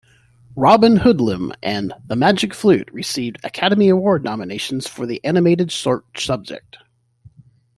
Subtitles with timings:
[0.55, 6.77] "Robin Hoodlum" and "The Magic Fluke" received Academy Award nominations for Animated Short Subject.